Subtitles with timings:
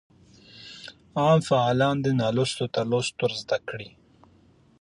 [1.21, 3.89] عام فعالان دي نالوستو ته لوست ورزده کړي.